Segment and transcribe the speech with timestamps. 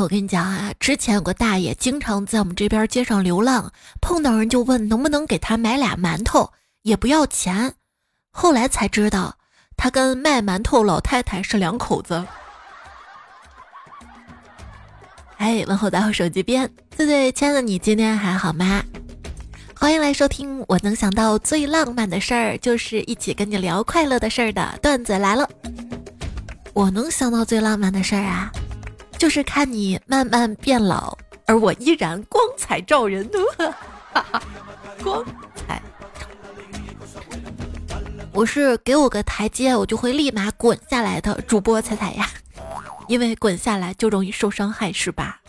[0.00, 7.74] 我跟你讲啊，之前有个大爷经常在我们这边街上流浪，碰到人就问能不能给他买俩馒头，也不要钱。
[8.30, 9.36] 后来才知道，
[9.76, 12.24] 他跟卖馒头老太太是两口子。
[15.38, 18.82] 哎，问候在我手机边，对对，亲爱的你今天还好吗？
[19.78, 25.48] 欢迎来收听我能想到最浪漫的事儿，就是一起跟你聊快乐的事儿的段子来了。
[26.72, 28.50] 我能想到最浪漫的事儿啊。
[29.18, 33.28] 就是看你慢慢变老，而我依然光彩照人。
[34.12, 34.42] 哈 哈
[35.02, 35.82] 光彩，
[38.32, 42.28] 我是给我个台阶，我就会立马滚下来的主播彩彩呀，
[43.08, 45.40] 因为滚下来就容易受伤害，是吧？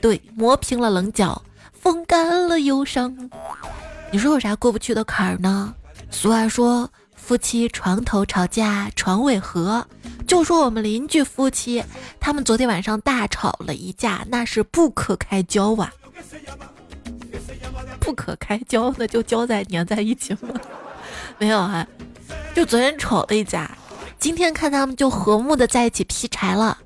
[0.00, 3.30] 对，磨平了棱角，风干了忧伤。
[4.10, 5.74] 你说有啥过不去的坎儿呢？
[6.10, 6.88] 俗话说。
[7.16, 9.84] 夫妻床头吵架床尾和，
[10.26, 11.82] 就说我们邻居夫妻，
[12.18, 15.92] 他们昨天晚上大吵了一架，那是不可开交啊！
[18.00, 20.48] 不可开交，那就交在粘在一起吗？
[21.38, 21.86] 没有啊，
[22.54, 23.70] 就昨天吵了一架，
[24.18, 26.76] 今天看他们就和睦的在一起劈柴了。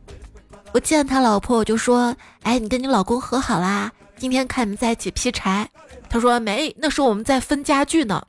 [0.72, 3.90] 我见他老婆，我就说：“哎，你跟你老公和好啦？
[4.16, 5.68] 今天看你们在一起劈柴。”
[6.08, 8.22] 他说：“没，那是我们在分家具呢。”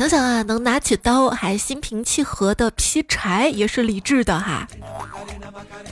[0.00, 4.66] 想想啊，能拿起刀还心平气和的劈柴，也是理智的哈。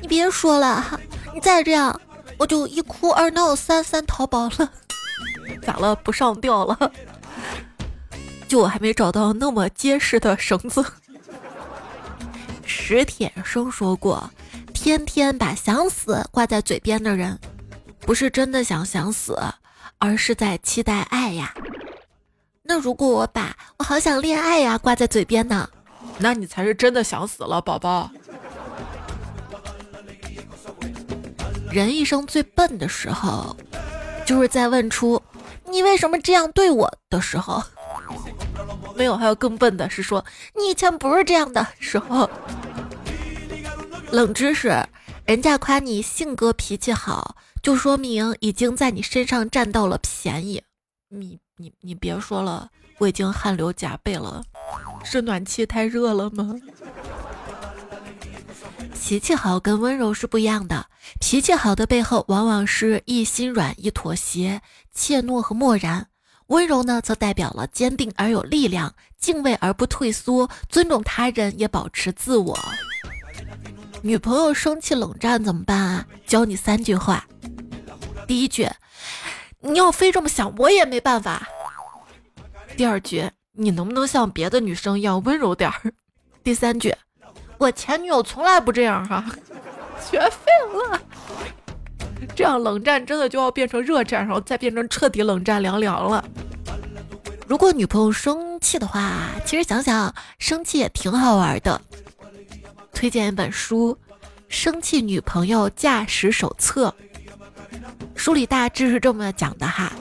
[0.01, 0.99] 你别说了哈，
[1.35, 2.01] 你再这样，
[2.39, 4.73] 我就一哭二闹三三淘宝了。
[5.61, 5.95] 咋了？
[5.97, 6.91] 不上吊了？
[8.49, 10.83] 就我还没找到那么结实的绳子。
[12.65, 14.31] 史铁生说过，
[14.73, 17.39] 天天把想死挂在嘴边的人，
[18.01, 19.39] 不是真的想想死，
[19.99, 21.53] 而是在期待爱呀。
[22.71, 25.67] 那如果我把我好想恋爱呀挂在嘴边呢？
[26.19, 28.11] 那你才是真的想死了，宝宝。
[31.73, 33.57] 人一生最笨的时候，
[34.27, 35.23] 就是在问出
[35.65, 37.63] “你为什么这样对我”的时候。
[38.95, 40.23] 没有，还有更笨的是说
[40.55, 42.29] “你以前不是这样的时候”。
[44.13, 44.69] 冷知识：
[45.25, 50.63] 人家夸你性格脾气好，就说明已经在你身上占到了便宜。
[51.09, 51.41] 你。
[51.59, 54.43] 你你别说了，我已经汗流浃背了，
[55.05, 56.55] 是暖气太热了吗？
[58.95, 60.87] 脾气好跟温柔是不一样的，
[61.21, 64.61] 脾气好的背后往往是一心软、一妥协、
[64.93, 66.05] 怯懦和漠然；
[66.47, 72.57] 温柔呢，则代表了坚定而有力量、敬畏而不退缩、尊重他人也保持自我。
[74.03, 76.07] 女朋友生气冷战怎么办啊？
[76.25, 77.27] 教你三句话，
[78.29, 78.69] 第一句。
[79.61, 81.49] 你要非这么想，我也没办法。
[82.77, 85.93] 第二句，你能不能像别的女生一样温柔点儿？
[86.45, 86.95] 第三句，
[87.59, 89.25] 我前女友从来不这样哈，
[90.09, 90.53] 学废
[90.91, 91.01] 了。
[92.37, 96.25] 这样冷战真的就要变成热战，然后再变成彻底冷战凉凉了。
[97.47, 99.13] 如果女朋友生气的话，
[99.45, 101.81] 其实想想生气也挺好玩的。
[102.93, 103.95] 推荐一本书，
[104.49, 106.95] 《生气女朋友驾驶手册》。
[108.15, 109.93] 书里大致是这么讲的哈，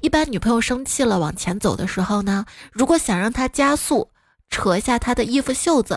[0.00, 4.08] 一般女朋友生气了往前走的时候呢，如果想让她加速，
[4.50, 5.96] 扯一下她的衣服袖子；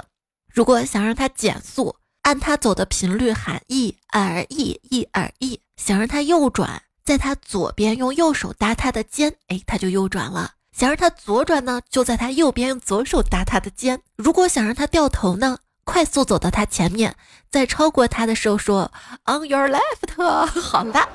[0.52, 14.02] 如果想让她减速，按她走的频率喊一耳一一耳一；想让她右转，在她左边用右手搭她的肩，哎，她就右转了；想让她左转呢，就在她右边用左手搭她的肩。
[14.16, 17.16] 如果想让她掉头呢，快速走到他前面，
[17.50, 18.92] 在超过他的时候说
[19.26, 20.22] On your left，
[20.60, 21.08] 好了。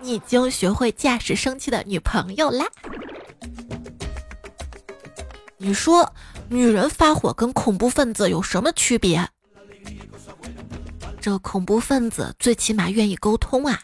[0.00, 2.66] 你已经学会驾驶生气的女朋友啦。
[5.56, 6.12] 你说，
[6.48, 9.28] 女人发火跟恐怖分子有什么区别？
[11.20, 13.80] 这恐怖分子最起码愿意沟通啊。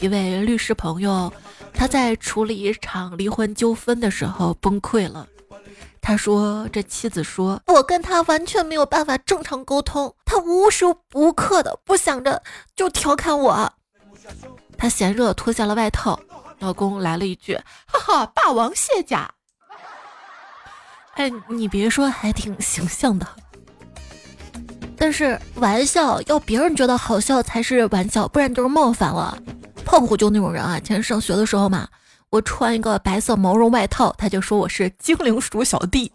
[0.00, 1.32] 一位律师朋友，
[1.72, 5.26] 他在处理一场离婚纠纷的时候崩溃了。
[6.06, 10.84] 他说：“这妻子说，我跟他完全没有办法正常沟通，他无时
[11.14, 12.40] 无刻的不想着
[12.76, 13.72] 就调侃我。”
[14.78, 16.16] 他嫌热，脱下了外套。
[16.60, 17.60] 老公来了一句
[17.90, 19.28] ：“哈哈，霸王卸甲。”
[21.14, 23.26] 哎，你别说，还挺形象的。
[24.96, 29.36] 但是玩笑要别人觉得好笑才是玩笑，不然就是冒犯了。
[29.84, 30.78] 胖虎就那种人啊。
[30.78, 31.88] 以前上学的时候嘛，
[32.30, 36.10] 我穿一个白色毛绒外套，他就说我是精灵鼠小弟；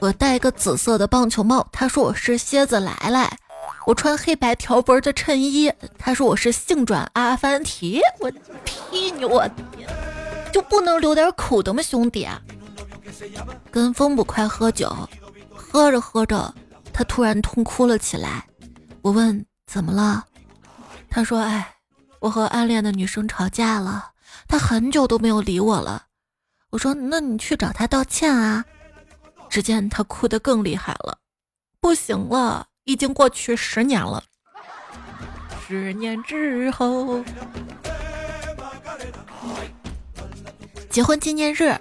[0.00, 3.38] 我戴一个紫色的棒球帽，他说我是蝎子来来。
[3.86, 8.30] 我穿黑白条纹的衬衣，他说我是性转阿凡提，我
[8.64, 9.48] 踢你我，
[10.52, 12.28] 就不能留点口德吗，兄弟？
[13.70, 14.94] 跟风不快喝酒，
[15.54, 16.52] 喝着喝着，
[16.92, 18.44] 他突然痛哭了起来，
[19.02, 20.24] 我问怎么了，
[21.08, 21.74] 他说：“哎，
[22.20, 24.10] 我和暗恋的女生吵架了，
[24.48, 26.06] 他很久都没有理我了。”
[26.70, 28.64] 我说：“那你去找他道歉啊。”
[29.48, 31.18] 只见他哭得更厉害了，
[31.80, 34.22] 不行了，已经过去十年了。
[35.66, 37.24] 十年之后，
[40.90, 41.78] 结婚纪念日，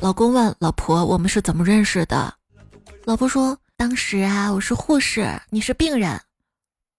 [0.00, 2.32] 老公问老婆：“我们是怎么认识的？”
[3.04, 6.20] 老婆说：“当时啊，我是护士，你是病人。”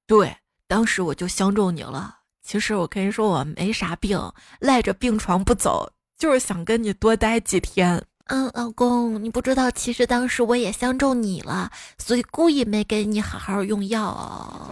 [0.06, 0.38] 对，
[0.68, 2.15] 当时我就相中你了。
[2.46, 4.22] 其实我跟你说，我没啥病，
[4.60, 8.00] 赖着病床不走，就是想跟你多待几天。
[8.28, 14.70] 嗯，老公，你不知道，其实当时我也相中你了，所以故意没给你好好用药。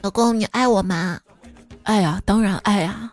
[0.00, 1.18] 老公，你爱我吗？
[1.82, 3.12] 爱呀，当然爱呀。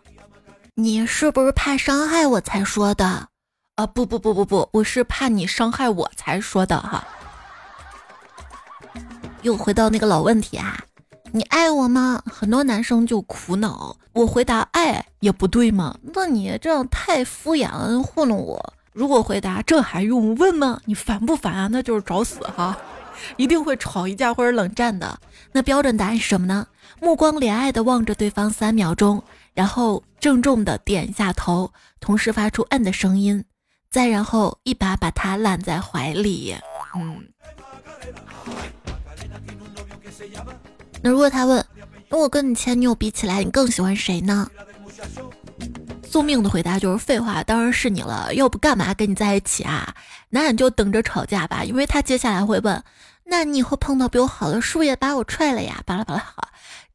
[0.76, 3.28] 你是不是怕伤害我才说的？
[3.76, 7.04] 啊，不不不不不，我是怕你伤害我才说的哈。
[9.44, 10.78] 又回到那个老问题啊，
[11.32, 12.24] 你爱我吗？
[12.26, 15.98] 很多男生就苦恼，我回答爱也不对吗？
[16.02, 18.74] 那你这样太敷衍糊弄我。
[18.94, 20.80] 如果回答这还用问吗？
[20.86, 21.68] 你烦不烦啊？
[21.72, 22.78] 那就是找死哈，
[23.36, 25.20] 一定会吵一架或者冷战的。
[25.52, 26.66] 那标准答案是什么呢？
[27.02, 29.22] 目光怜爱的望着对方三秒钟，
[29.54, 31.70] 然后郑重的点一下头，
[32.00, 33.44] 同时发出嗯的声音。
[33.92, 36.56] 再然后一把把他揽在怀里，
[36.96, 37.28] 嗯。
[41.04, 41.64] 那如果他问，
[42.10, 44.50] 那我跟你前女友比起来，你更喜欢谁呢？
[46.04, 49.94] 宿命的回答就是废话，当然是你了，要不干嘛跟你在一起啊？
[50.30, 52.82] 那你就等着吵架吧，因为他接下来会问，
[53.26, 55.84] 那你以后碰到比我好的，是不是也把我踹了呀？
[55.86, 56.24] 巴拉巴拉，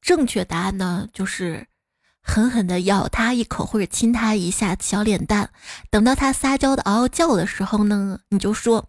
[0.01, 1.67] 正确答案呢就是。
[2.21, 5.49] 狠狠地咬他一口，或者亲他一下小脸蛋。
[5.89, 8.85] 等到他撒娇的嗷嗷叫的时候呢，你就说：“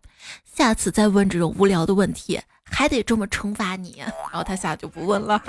[0.53, 5.41] 下次再问这种无聊的问题，还得这么惩罚你。”然后他下就不问了。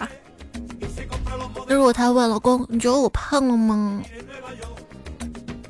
[1.68, 4.02] 那如果他问老公：“你觉得我胖了吗？”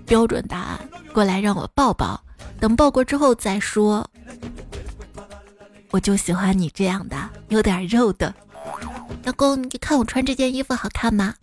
[0.07, 0.81] 标准答案：
[1.13, 2.21] 过来让我抱抱。
[2.59, 4.09] 等抱过之后再说。
[5.91, 7.17] 我就喜欢你这样的，
[7.49, 8.35] 有点肉的。
[9.25, 11.35] 老公，你看我穿这件衣服好看吗？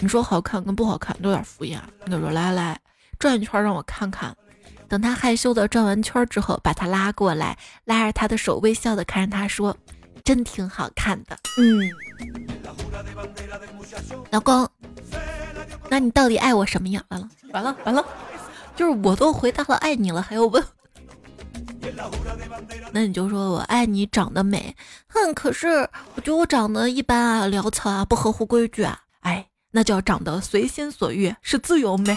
[0.00, 1.78] 你说好看跟不好看都有点敷衍。
[2.06, 2.78] 你说来来
[3.18, 4.36] 转一圈让我看看。
[4.88, 9.76] 等他害羞的转完圈之后，把他拉过来，拉着他的手，微笑的看着他说
[10.24, 11.90] ：“真挺好看的。”嗯，
[14.30, 14.68] 老公，
[15.90, 17.04] 那你到底爱我什么样？
[17.10, 18.04] 完了完了完了，
[18.74, 20.64] 就是我都回答了爱你了，还要问？
[22.92, 24.74] 那你就说我爱你长得美，
[25.08, 29.00] 哼，可是我觉得我长得一般啊，潦草啊，不合乎规矩啊。
[29.68, 32.16] 哎，那叫长得随心所欲，是自由美。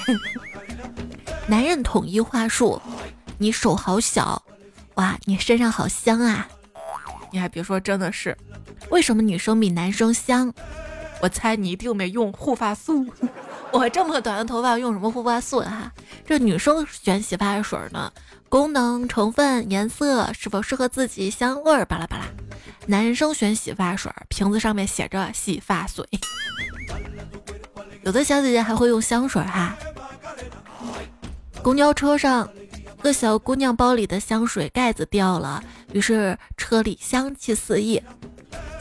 [1.47, 2.81] 男人统一话术，
[3.37, 4.41] 你手好小，
[4.95, 6.47] 哇，你身上好香啊。
[7.31, 8.37] 你还别说，真的是，
[8.89, 10.53] 为什么女生比男生香？
[11.21, 13.05] 我猜你一定没用护发素。
[13.71, 15.91] 我这么短的头发用什么护发素啊？
[16.25, 18.11] 这女生选洗发水呢？
[18.49, 22.25] 功能、成分、颜色是否适合自己、香味儿巴拉巴拉。
[22.87, 26.05] 男生选洗发水，瓶子上面写着洗发水。
[28.03, 29.75] 有的小姐姐还会用香水哈。
[31.61, 32.49] 公交车上，
[32.99, 38.01] 一个小姑娘包里的香水盖子掉了，于是车里香气四溢。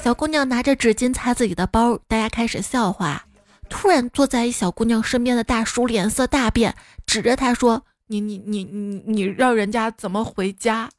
[0.03, 3.25] 小姑娘拿着纸巾擦自己的包，大家开始笑话。
[3.69, 6.75] 突然，坐在一小姑娘身边的大叔脸色大变，
[7.07, 7.85] 指着她说。
[8.13, 10.91] 你你你你你让人家怎么回家？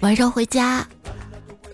[0.00, 0.86] 晚上回家，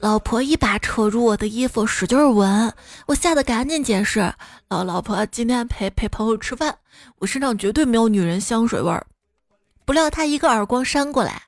[0.07, 2.73] 老婆一把扯住我的衣服，使劲闻，
[3.07, 4.33] 我吓得赶紧解释：
[4.69, 6.79] 老老婆今天陪陪朋友吃饭，
[7.19, 9.05] 我身上绝对没有女人香水味儿。
[9.85, 11.43] 不料他一个耳光扇过来，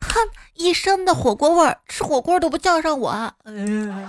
[0.00, 0.18] 哼，
[0.54, 3.32] 一身的火锅味儿，吃火锅都不叫上我。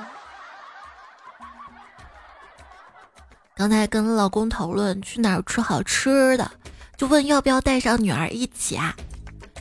[3.53, 6.49] 刚才跟老公讨论去哪儿吃好吃的，
[6.97, 8.95] 就问要不要带上女儿一起啊？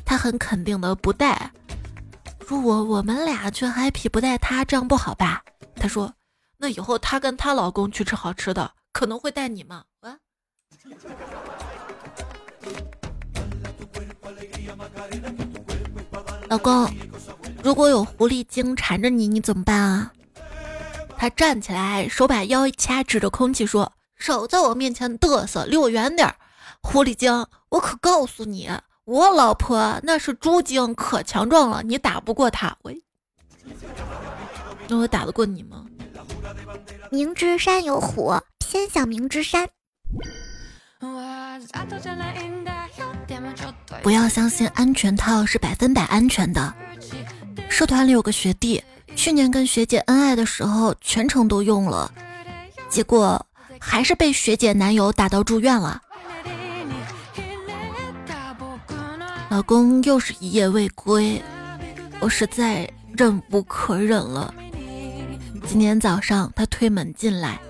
[0.06, 1.52] 他很肯定的不带，
[2.50, 5.40] 说我我们俩去 happy 不带他，这样不好吧？
[5.76, 6.12] 他说
[6.58, 9.84] 那以后他跟她老公去吃好吃的，可能会带你吗？
[10.00, 10.18] 啊？
[16.48, 16.92] 老公，
[17.62, 20.12] 如果有狐狸精缠着你，你怎么办啊？
[21.16, 26.34] 他站起来，手把腰一掐，指着空气说：“少在我面前嘚瑟，离我远点儿！
[26.82, 28.68] 狐狸精，我可告诉你，
[29.10, 32.76] 我老婆那是猪精，可强壮了，你打不过她。
[32.82, 33.02] 喂，
[34.86, 35.84] 那我打得过你吗？”
[37.10, 39.68] 明知山有虎，偏向明知山。
[44.00, 46.72] 不要相信安全套是百分百安全的。
[47.68, 48.80] 社团里有个学弟，
[49.16, 52.08] 去年跟学姐恩爱的时候全程都用了，
[52.88, 53.44] 结果
[53.80, 56.00] 还是被学姐男友打到住院了。
[59.50, 61.42] 老公又是一夜未归，
[62.20, 64.54] 我实在忍无可忍了。
[65.66, 67.60] 今天早上他推门进来，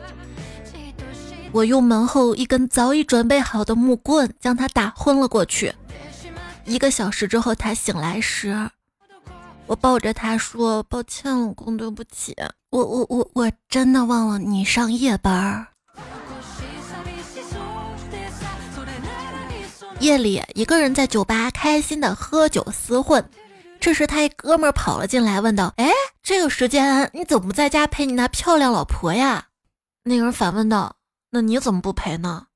[1.52, 5.74] 我用门后一根早已准备好的木棍将他打昏了过去。
[6.66, 8.54] 一个小时之后他醒来时，
[9.66, 12.36] 我抱着他说：“抱歉，老公，对不起，
[12.68, 15.66] 我我我我真的忘了你上夜班。”
[20.00, 23.22] 夜里，一个人在酒吧开心的喝酒厮混。
[23.78, 25.90] 这时，他一哥们儿跑了进来，问道：“哎，
[26.22, 29.48] 这个时间你怎么不在家陪你那漂亮老婆呀？”
[30.04, 30.96] 那个人反问道
[31.30, 32.46] ：“那你怎么不陪呢？”“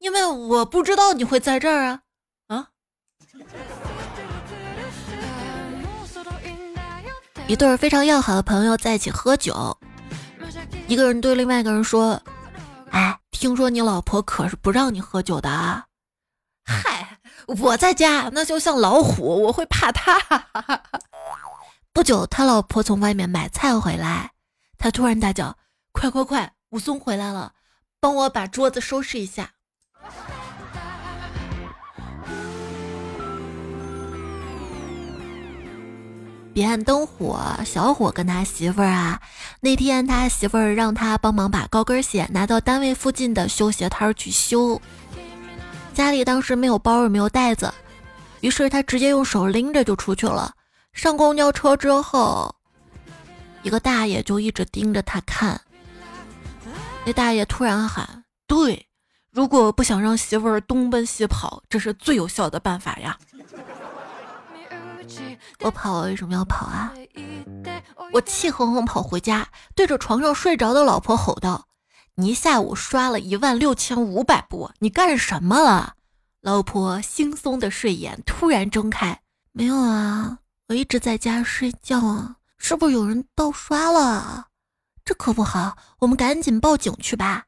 [0.00, 2.00] 因为我不知道你会在这儿啊。”
[2.48, 2.68] 啊！
[7.46, 9.76] 一对非常要好的朋友在一起喝酒，
[10.88, 12.20] 一个人对另外一个人说
[12.92, 15.86] ：“哎，听说你老婆可是不让你喝酒的啊？”
[17.60, 20.18] 我在家那就像老虎，我会怕他。
[21.92, 24.30] 不久，他老婆从外面买菜回来，
[24.78, 25.56] 他突然大叫
[25.92, 27.52] ：“快快快，武松回来了，
[28.00, 29.50] 帮我把桌子收拾一下。”
[36.54, 39.20] 彼岸灯火，小伙跟他媳妇儿啊，
[39.60, 44.80] 那天他媳妇儿让他帮忙把高跟鞋拿到单位附近的修鞋摊去修。
[45.94, 47.72] 家里当时没有包也没有袋子，
[48.40, 50.52] 于是他直接用手拎着就出去了。
[50.92, 52.54] 上公交车之后，
[53.62, 55.60] 一个大爷就一直盯着他看。
[57.04, 58.88] 那大爷突然喊：“对，
[59.30, 63.18] 如果不想让媳妇儿东奔西跑，这是最有效的办法呀！”
[65.60, 66.92] 我跑为什么要跑啊？
[68.12, 71.66] 我气哼哼跑回家，对着床上睡着的老婆吼道。
[72.16, 75.94] 你一下午刷了一万六千五百步，你干什么了？
[76.42, 80.38] 老婆惺忪的睡眼突然睁开，没有啊，
[80.68, 84.48] 我一直在家睡觉啊，是不是有人盗刷了？
[85.04, 87.44] 这可不好，我们赶紧报警去吧。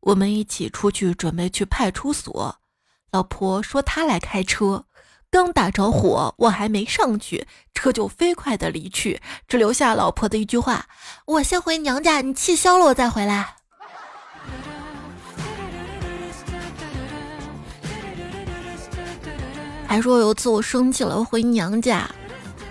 [0.00, 2.56] 我们一起出去，准备去派出所。
[3.10, 4.86] 老婆说她来开车，
[5.30, 10.86] 刚打着火，我还没上去，车就飞快的离去，只留下老婆的一句话
[11.26, 13.56] ：“我先回娘家，你气消了我再回来。”
[19.88, 22.06] 还说有一次我生气了回娘家，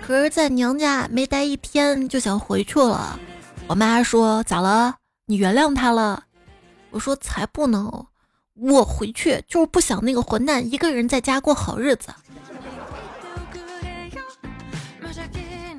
[0.06, 3.18] 可是在娘家没待一天就想回去了。
[3.66, 4.94] 我妈说咋了？
[5.26, 6.22] 你原谅他了？
[6.90, 8.06] 我说才不能，
[8.54, 12.08] 我回去就是不想那个混蛋一个人在家过好日子。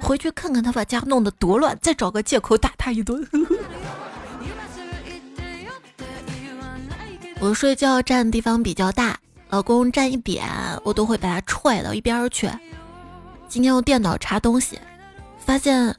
[0.01, 3.25] 回去看看他把家弄得多乱，再找个借口打他一顿。
[7.39, 9.17] 我睡觉占的地方比较大。
[9.49, 10.47] 老公站一点，
[10.83, 12.47] 我都会把他踹到一边去。
[13.47, 14.79] 今天用电脑查东西，
[15.39, 15.95] 发现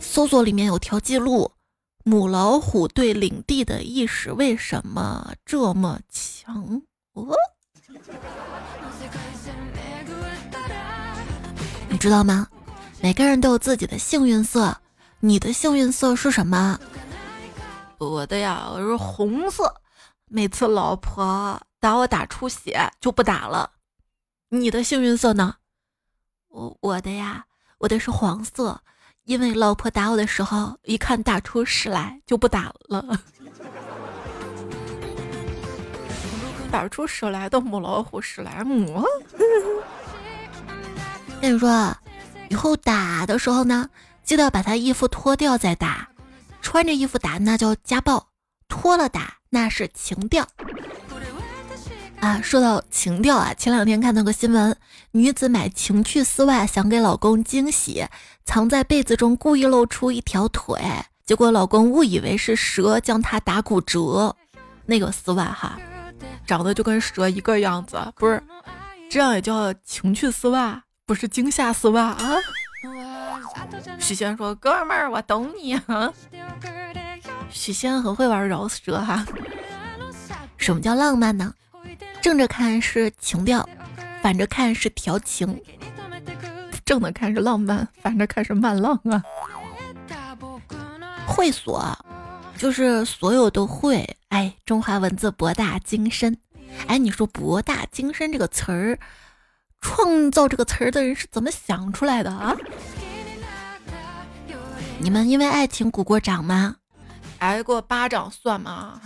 [0.00, 1.52] 搜索里面有条记录：
[2.02, 6.82] 母老虎对领地的意识为什么这么强？
[7.12, 7.32] 哦，
[11.88, 12.48] 你知道吗？
[13.00, 14.76] 每个人都有自己的幸运色，
[15.20, 16.76] 你的幸运色是什么？
[17.98, 19.72] 我的呀，我是红色。
[20.34, 21.62] 每次老婆。
[21.78, 23.70] 打我打出血就不打了，
[24.48, 25.56] 你的幸运色呢？
[26.48, 27.44] 我我的呀，
[27.78, 28.80] 我的是黄色，
[29.24, 33.20] 因为老婆打我的时候一看打出屎来就不打了。
[36.72, 39.04] 打出屎来的母老虎史莱姆。
[41.40, 41.94] 跟你说，
[42.48, 43.90] 以后打的时候呢，
[44.24, 46.08] 记得把他衣服脱掉再打，
[46.62, 48.28] 穿着衣服打那叫家暴，
[48.68, 50.44] 脱了打那是情调。
[52.18, 54.76] 啊，说到情调啊，前两天看到个新闻，
[55.12, 58.04] 女子买情趣丝袜想给老公惊喜，
[58.44, 60.76] 藏在被子中故意露出一条腿，
[61.24, 64.34] 结果老公误以为是蛇将她打骨折。
[64.86, 65.78] 那个丝袜哈，
[66.44, 68.42] 长得就跟蛇一个样子，不是？
[69.08, 72.36] 这样也叫情趣丝袜，不是惊吓丝袜啊？
[74.00, 76.12] 许仙说：“哥们儿，我懂你啊。”
[77.50, 79.24] 许仙很会玩饶舌哈。
[80.56, 81.52] 什么叫浪漫呢？
[82.20, 83.68] 正着看是情调，
[84.22, 85.60] 反着看是调情。
[86.84, 89.22] 正的看是浪漫，反着看是慢浪啊。
[91.26, 91.96] 会所
[92.56, 94.16] 就是所有都会。
[94.28, 96.36] 哎，中华文字博大精深。
[96.86, 98.98] 哎，你说博大精深这个词儿，
[99.80, 102.56] 创造这个词儿的人是怎么想出来的啊？
[104.98, 106.76] 你们因为爱情鼓过掌吗？
[107.44, 109.00] 挨过巴掌算吗？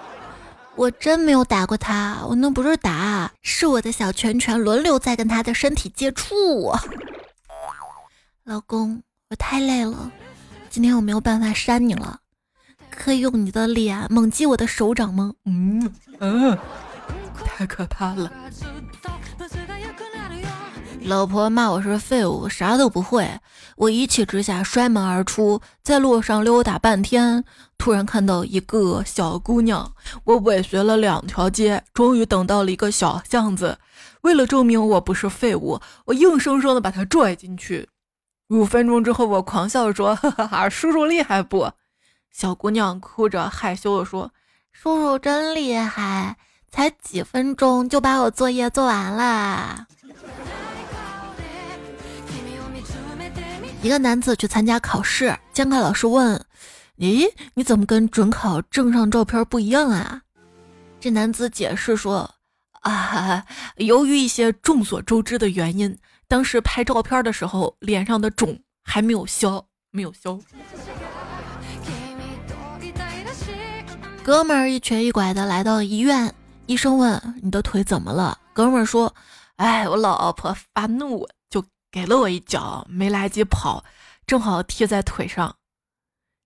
[0.76, 6.72] 我真没有打过他，我那不是打，是我的小拳拳轮流在跟他的身体接触。
[8.44, 10.10] 老公，我太累了，
[10.68, 12.18] 今天我没有办法扇你了，
[12.90, 15.32] 可以用你的脸猛击我的手掌吗？
[15.44, 16.58] 嗯嗯，
[17.44, 18.30] 太可怕了。
[21.04, 23.28] 老婆骂我是废物，啥都不会。
[23.76, 27.44] 我一气之下摔门而出，在路上溜达半天，
[27.76, 29.92] 突然看到一个小姑娘。
[30.24, 33.76] 我尾随了两条街，终于等到了一个小巷子。
[34.22, 37.86] 为了证明我不是废物，我硬生生的把她拽进去。
[38.48, 41.70] 五分钟之后，我狂笑着说：“哈哈哈，叔叔厉害不？”
[42.32, 44.30] 小姑娘哭着害羞的说
[44.72, 46.36] ：“叔叔真厉害，
[46.70, 49.86] 才几分钟就把我作业做完了。”
[53.84, 56.42] 一个男子去参加考试，监考老师问
[56.96, 60.22] ：“咦，你怎么跟准考证上照片不一样啊？”
[60.98, 62.34] 这男子解释说
[62.80, 63.44] ：“啊，
[63.76, 70.40] 由于一些众所周知的原因，当时拍照片的时候脸上的肿还没有消，没有消。”
[74.24, 79.14] 哥们儿一瘸一拐的来到医院，医生问：“你的腿怎么了？”哥们儿说
[79.56, 81.28] ：“哎，我老婆发怒。”
[81.94, 83.84] 给了我一脚，没来及跑，
[84.26, 85.58] 正好踢在腿上。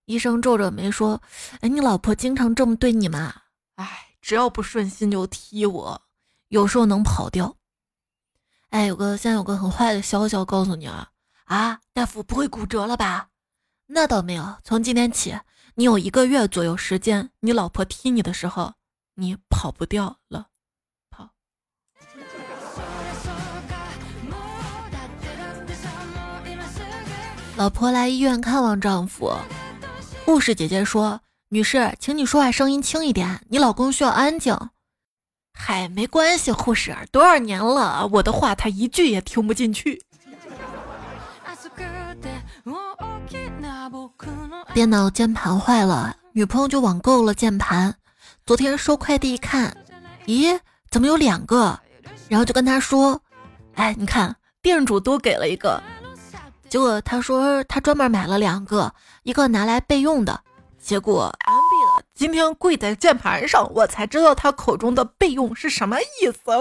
[0.05, 1.23] 医生皱着眉说
[1.63, 3.35] ：“哎，你老婆经常这么对你吗？
[3.77, 6.03] 哎，只要不顺心就踢我，
[6.49, 7.57] 有时候能跑掉。
[8.69, 11.13] 哎，有个现在有个很坏的消息要告诉你啊！
[11.45, 13.31] 啊，大夫不会骨折了吧？
[13.87, 15.35] 那倒没有，从今天起，
[15.77, 18.75] 你有一个月左右时间，你老婆踢你的时候，
[19.15, 20.49] 你跑不掉了。”
[27.59, 29.37] 老婆来医院看望丈夫，
[30.25, 34.57] 护士姐姐说：“女士，请你说话声音轻一点，你老公需要安静。”
[35.59, 40.01] 嗨，没关系，护士，多少年了，我的话他一句也听不进去。
[44.73, 47.93] 电脑键盘坏了，女朋友就网购了键盘。
[48.47, 49.77] 昨天收快递一看，
[50.27, 50.57] 咦，
[50.93, 51.77] 怎么有两个？
[52.29, 53.21] 然后就跟他说
[53.75, 55.83] ：“哎，你看，店主多给了一个。”
[56.69, 60.41] 结果他说他专门买了两个，一个拿来备用的。
[60.79, 61.61] 结果安闭
[61.97, 62.05] 了。
[62.15, 66.39] 今天跪在键盘上，我才知道他口中的备用是什么意思。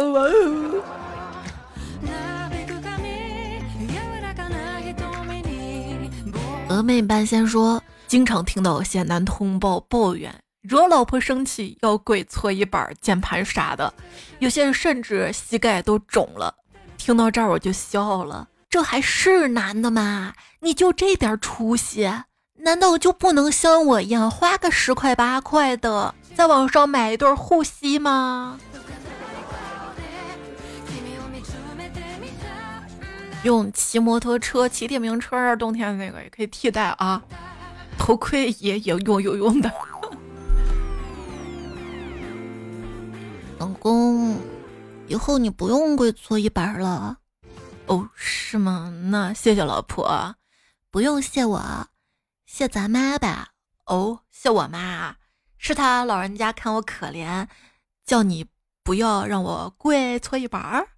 [6.69, 13.93] 峨眉半仙说，经常听到些男同胞抱怨，惹老婆生气要跪搓衣板、键盘啥的，
[14.39, 16.53] 有些人甚至膝盖都肿了。
[16.97, 18.47] 听到这儿我就笑了。
[18.69, 20.33] 这还是男的吗？
[20.59, 22.11] 你就这点出息，
[22.57, 28.59] 难道就不能像我一样花个十块八块的，在网上买一对护膝吗？
[33.43, 37.21] 用骑摩托车、骑电瓶车，冬天那个也可以替代啊。
[37.97, 39.71] 头盔也有用有用的。
[43.59, 44.37] 老公，
[45.07, 47.17] 以后你不用跪搓衣板了。
[47.87, 48.91] 哦，是吗？
[49.05, 50.35] 那谢谢老婆，
[50.91, 51.87] 不用谢我，
[52.45, 53.49] 谢咱妈吧。
[53.85, 55.15] 哦，谢我妈，
[55.57, 57.47] 是她老人家看我可怜，
[58.05, 58.45] 叫你
[58.83, 60.89] 不要让我跪搓衣板儿。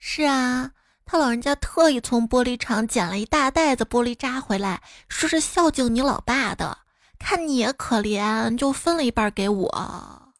[0.00, 0.72] 是啊，
[1.04, 6.78] 他老人家特意从玻璃厂捡了一大袋子玻璃渣回来，说是孝敬你老爸的，
[7.20, 10.32] 看你也可怜，就分了一半给我。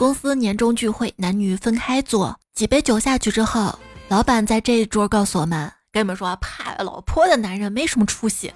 [0.00, 2.34] 公司年终聚会，男女分开坐。
[2.54, 8.50] 几杯酒下去之后，老板在这一桌告诉我们：“跟你们说，怕老婆的男人没什么出息。”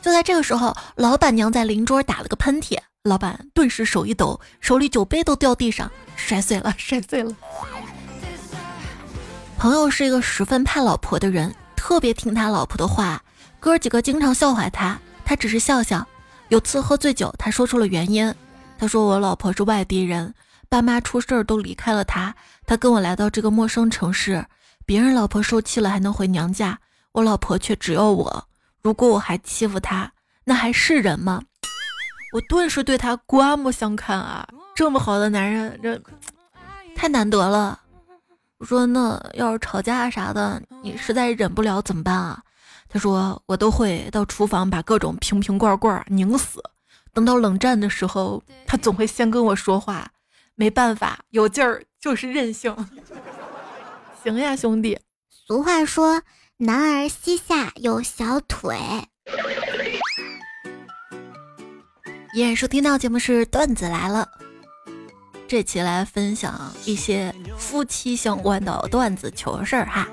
[0.00, 7.30] 就在这个时候，老板娘在邻桌打了个喷嚏，老板顿时手一抖，手里酒杯都掉地上，摔碎了， 摔碎了。
[9.58, 13.22] 朋友是一个十分怕老婆的人，特别听他老婆的话，
[13.60, 16.06] 哥几个经常笑话他，他只是笑笑。
[16.48, 18.34] 有次喝醉酒，他说出了原因，
[18.78, 20.32] 他说：“我老婆是外地人。”
[20.76, 22.36] 爸妈出事儿都离开了他，
[22.66, 24.44] 他跟我来到这个陌生城市。
[24.84, 26.78] 别人老婆受气了还能回娘家，
[27.12, 28.46] 我老婆却只要我。
[28.82, 30.12] 如果我还欺负她，
[30.44, 31.40] 那还是人吗？
[32.34, 34.46] 我顿时对他刮目相看啊！
[34.74, 35.98] 这么好的男人，这
[36.94, 37.80] 太难得了。
[38.58, 42.42] 我说那要是吵架啥的，你实在忍不了怎么办啊？
[42.86, 46.62] 他说我都会到厨房把各种瓶瓶罐罐拧死。
[47.14, 50.06] 等到冷战的时候，他总会先跟我说话。
[50.56, 52.74] 没办法，有劲儿就是任性。
[54.24, 54.98] 行呀，兄弟。
[55.30, 56.22] 俗话说，
[56.56, 58.76] 男儿膝下有小腿。
[62.34, 64.28] 依然收听到节目是段子来了，
[65.46, 70.08] 这期来分享一些夫妻相关的段子糗事儿哈。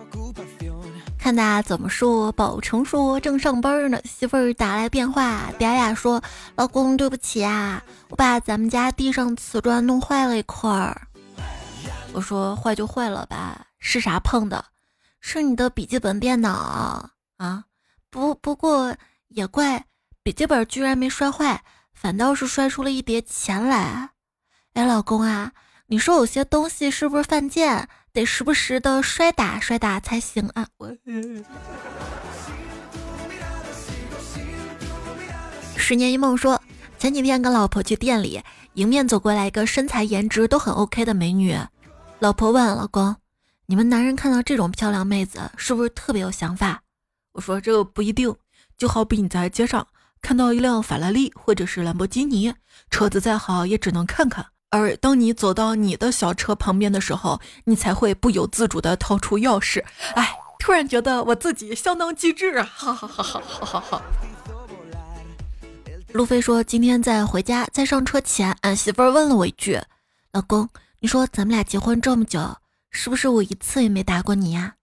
[1.24, 2.30] 看大家怎么说。
[2.34, 6.22] 宝成说正上班呢，媳妇儿打来电话，嗲嗲说
[6.58, 11.08] ：“老公，对不起啊，我把咱们家地上瓷砖弄坏了一块儿。”
[12.12, 14.66] 我说：“坏就坏了吧，是啥碰的？
[15.22, 17.64] 是你的笔记本电脑啊？
[18.10, 18.94] 不不过
[19.30, 19.86] 也怪，
[20.24, 24.10] 笔记本居然没摔坏，反倒是摔出了一叠钱来。
[24.74, 25.54] 哎，老公啊，
[25.88, 30.68] 你说有些东西是不是犯贱？”得时不时的摔打摔打才行啊！
[30.78, 30.96] 我
[35.76, 36.62] 十年一梦说，
[37.00, 38.40] 前几天跟老婆去店里，
[38.76, 41.58] 迎面走过来一个身材颜值都很 OK 的美女。
[42.20, 43.16] 老婆问老公
[43.66, 46.84] ：“你们男人看到这种漂亮妹子，是不是特别有想法？”
[47.34, 48.36] 我说：“这个不一定，
[48.78, 49.88] 就好比你在街上
[50.22, 52.54] 看到一辆法拉利或者是兰博基尼，
[52.92, 59.84] 车子再好也只能看看。”而当你走到你的小车旁边的时候，你才会不由自主的掏出钥匙。
[60.16, 62.64] 哎，突然觉得我自己相当机智啊！
[62.74, 64.02] 哈哈哈哈哈哈！
[66.14, 69.80] 路飞说，今天在回家，在上车前，俺媳妇儿问了我一句
[70.34, 70.68] ：“老公，
[71.02, 72.58] 你说咱们俩结婚这么久，
[72.90, 74.74] 是不是我一次也没打过你呀？”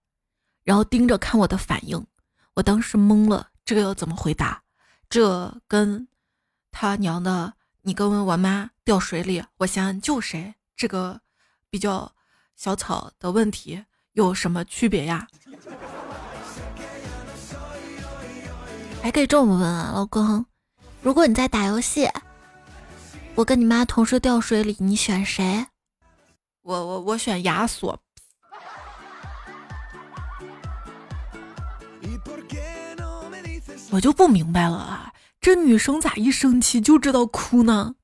[0.63, 2.01] 然后盯着看我的反应，
[2.53, 4.61] 我当时懵了，这个要怎么回答？
[5.09, 6.07] 这跟
[6.71, 7.55] 他娘的。
[7.83, 10.53] 你跟我妈掉水里，我想救谁？
[10.75, 11.19] 这个
[11.69, 12.11] 比较
[12.55, 15.27] 小草的问题有什么区别呀？
[19.01, 20.45] 还可以这么问啊，老公，
[21.01, 22.07] 如果你在打游戏，
[23.33, 25.65] 我跟你妈同时掉水里，你选谁？
[26.61, 27.99] 我我我选亚索。
[33.89, 35.11] 我就不明白了啊。
[35.41, 37.95] 这女生咋一生气就知道哭呢？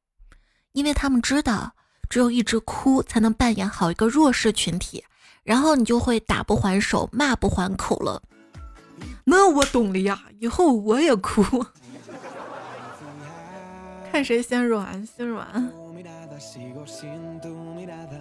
[0.71, 1.73] 因为他们知道，
[2.09, 5.03] 只有一直哭才能扮演好一个弱势群体，
[5.43, 8.23] 然后你就会打不还手，骂不还口了。
[9.23, 11.43] 那我懂了呀，以后我也哭，
[14.11, 15.71] 看谁先软心软。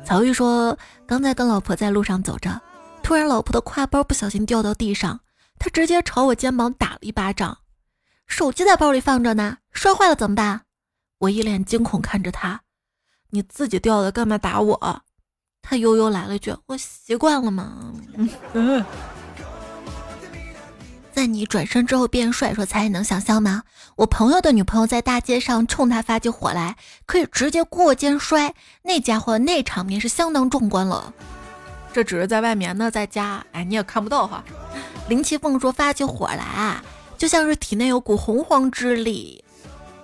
[0.05, 0.76] 曹玉说，
[1.07, 2.61] 刚才跟老婆在路上走着，
[3.02, 5.20] 突然老婆的挎包不小心掉到地上，
[5.59, 7.57] 他直接朝我肩膀打了一巴掌。
[8.27, 10.62] 手机在包里放着呢，摔坏了怎么办？
[11.19, 12.61] 我一脸惊恐看着他，
[13.31, 15.03] 你自己掉的，干嘛打我？
[15.62, 17.93] 他悠悠来了句：“我习惯了嘛。”
[18.53, 18.85] 嗯
[21.12, 23.62] 在你转身之后变帅，说猜你能想象吗？
[23.97, 31.15] 我朋友的女朋友在大街上冲他发起火来，可以直接过肩摔，那家伙那场面是相当壮观了。
[31.95, 34.45] 这只是在外面呢，在家，哎，你也看不到哈。
[35.09, 36.85] 林奇凤说发起火来啊。
[37.16, 39.42] 就像是体内有股洪荒之力，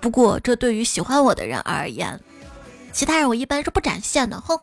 [0.00, 2.18] 不过这对于喜欢我的人而言，
[2.92, 4.40] 其他人我一般是不展现的。
[4.40, 4.58] 哼，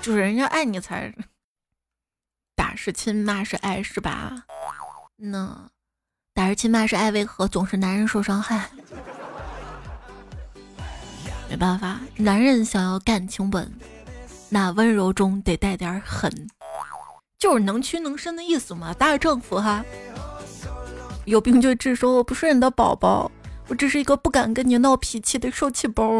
[0.00, 1.12] 就是人家爱你才
[2.54, 4.44] 打是亲，骂是爱，是吧？
[5.16, 5.68] 那
[6.32, 8.70] 打是亲，骂是爱，为何总是男人受伤害？
[11.50, 13.72] 没办法，男人想要感情稳，
[14.50, 16.30] 那温柔中得带点狠，
[17.38, 19.84] 就是能屈能伸的意思嘛，大丈夫哈。
[21.28, 23.30] 有病就治，说我不是你的宝宝，
[23.66, 26.10] 我只是一个不敢跟你闹脾气的受气包。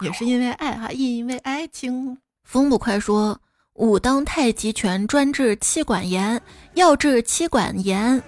[0.00, 2.18] 也是因为爱哈，因为爱情。
[2.42, 3.40] 风不快说，
[3.74, 6.42] 武当太极拳专治气管炎，
[6.74, 8.20] 要治气管炎，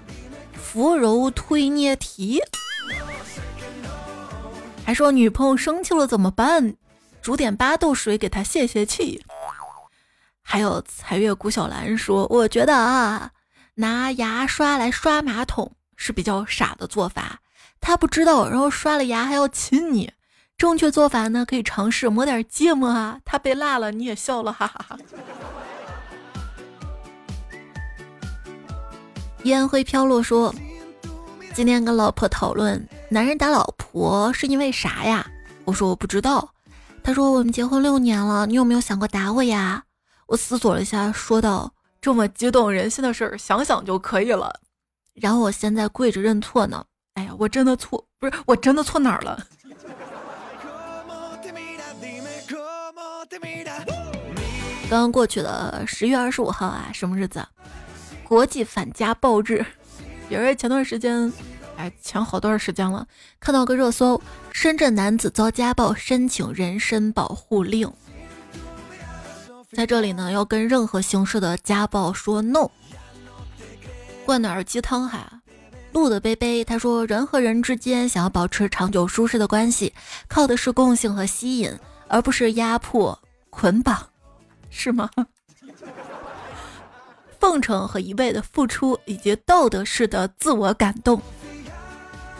[0.52, 2.40] 扶柔推捏提。
[4.84, 6.76] 还说女朋友生气了怎么办？
[7.20, 9.20] 煮点巴豆水给她泄泄气。
[10.42, 13.32] 还有彩月古小兰说，我觉得啊。
[13.74, 17.40] 拿牙刷来刷马桶是比较傻的做法，
[17.80, 20.12] 他不知道，然后刷了牙还要亲你。
[20.58, 23.18] 正确做法呢，可以尝试抹点芥末啊。
[23.24, 24.98] 他被辣了，你也笑了，哈哈哈。
[29.44, 30.54] 烟灰飘落说，
[31.54, 35.26] 今天跟老婆讨论，男人打老婆是因为啥呀？
[35.64, 36.52] 我说我不知道。
[37.02, 39.82] 他说我们结婚六年了，你有没有想过打我呀？
[40.26, 41.72] 我思索了一下，说道。
[42.02, 44.52] 这么激动人心的事儿，想想就可以了。
[45.14, 46.84] 然后我现在跪着认错呢。
[47.14, 49.46] 哎呀，我真的错，不是我真的错哪儿了？
[54.90, 57.46] 刚刚过去的十月二十五号啊，什么日子？
[58.24, 59.64] 国际反家暴日。
[60.28, 61.32] 也是前段时间，
[61.76, 63.06] 哎，前好段时间了，
[63.38, 67.92] 看到个热搜：深圳男子遭家暴，申请人身保护令。
[69.74, 72.68] 在这里呢，要跟任何形式的家暴说 no。
[74.26, 75.40] 灌点儿鸡汤哈。
[75.92, 79.92] 鹿的杯杯他说，人和人之间想要保持长久舒适的关系，
[80.28, 81.70] 靠的是共性和吸引，
[82.08, 83.18] 而不是压迫
[83.50, 84.08] 捆绑，
[84.70, 85.10] 是吗？
[87.40, 91.20] 奉承和一味的付出，以及道德式的自我感动。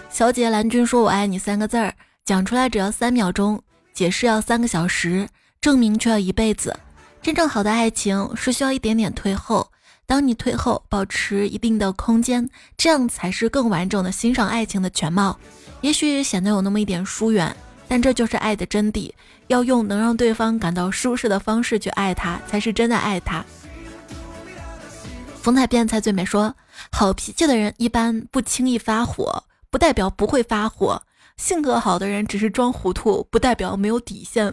[0.09, 5.29] 小姐蓝君说：“我爱你”三个字儿讲出来只要三秒钟，解释要三个小时，
[5.61, 6.75] 证明却要一辈子。
[7.23, 9.71] 真正好的爱情是需要一点点退后，
[10.07, 15.39] 当你退后，保持一定的空间，这样才是更完整的欣赏爱情的全貌。
[15.83, 17.55] 也许显得有那么一点疏远，
[17.87, 19.09] 但这就是爱的真谛。
[19.47, 23.45] 要用能让对方感到舒适的方式去爱他，才是真的爱他。
[25.41, 26.53] 冯彩变才最美说
[26.91, 31.01] ：“好脾气的人一般不轻易发火，不代表不会发火；
[31.37, 34.53] 性格好的人只是装糊涂，不代表没有底线。”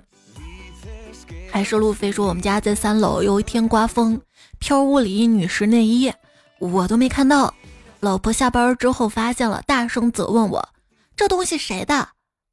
[1.51, 4.21] 还是路飞说：“我们家在三楼，有一天刮风，
[4.59, 6.13] 飘屋里一女士内衣，
[6.59, 7.53] 我都没看到。
[7.99, 10.69] 老婆下班之后发现了，大声责问我：
[11.15, 12.09] 这东西谁的？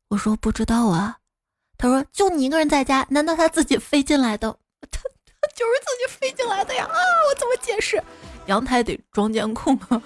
[0.08, 1.18] 我说不知道啊。
[1.78, 4.50] 他说：就你一个人在家，难道他自己飞进来的？
[4.90, 5.00] 他
[5.40, 6.84] 他就是自己飞进来的呀！
[6.84, 6.96] 啊，
[7.28, 8.02] 我怎么解释？”
[8.46, 10.02] 阳台得装监控啊。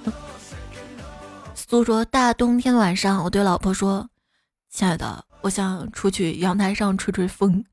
[1.55, 4.11] 苏说：“大冬天晚上，我对老婆说
[4.69, 7.65] ：‘亲爱的，我想出去阳台上吹吹风。’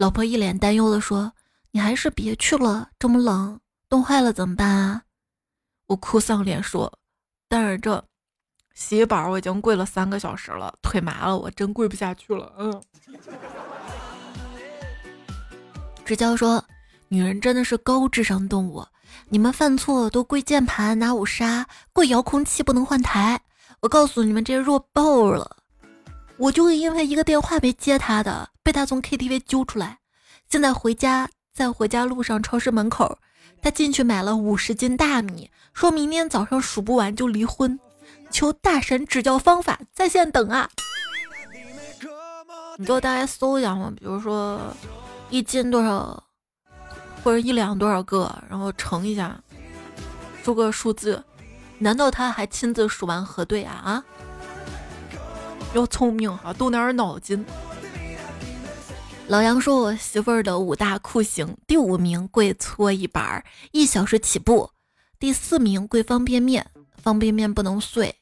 [0.00, 1.30] 老婆一脸担忧的说
[1.72, 5.02] ：‘你还是别去了，这么冷，冻坏了怎么办啊？’
[5.88, 6.90] 我哭丧脸说
[7.50, 8.02] ：‘但是这
[8.72, 12.82] 洗衣板我已经跪了三个小时了，腿麻了，我真跪不下去了。’嗯。”
[16.02, 16.64] 直交说
[17.08, 18.82] ：“女人真的是高智商动物。”
[19.28, 23.38] 你们犯错都跪键盘拿五杀，跪遥控器不能换台。
[23.80, 25.58] 我告诉你们这些弱爆了，
[26.40, 29.98] 我就因为一个电话没接他的，被他从 KTV 揪出来。
[30.48, 33.18] 现在回家，在回家路上，超市门口，
[33.60, 37.78] 他进去买了五十斤大米，说明天早上数不完就离婚。
[38.30, 40.70] 求大神指教方法，在线等啊！
[42.78, 44.58] 你给我大概搜一下嘛，比如说
[45.28, 46.24] 一斤多少？
[47.22, 49.38] 或者一两多少个，然后乘一下，
[50.42, 51.22] 出个数字。
[51.78, 53.74] 难道他还亲自数完核对啊？
[53.84, 54.04] 啊，
[55.74, 57.44] 要聪明哈，动点脑筋。
[59.28, 64.68] 老杨说：“我媳妇儿的五大酷刑，第五名跪搓衣板，一小时起步；
[65.20, 66.66] 第四名跪方便面，
[67.00, 68.12] 方便面不能碎，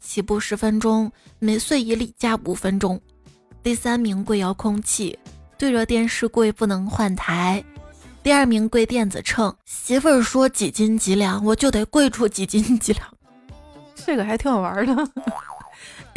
[0.00, 2.98] 起步十分钟，每碎一粒加五分钟；
[3.62, 5.16] 第三名跪遥控器，
[5.56, 7.64] 对着电视跪不能换台。”
[8.20, 13.06] 第二名跪电子秤，媳妇儿说几斤几两，我就得跪出几斤几两，
[13.94, 14.92] 这个还挺好玩的。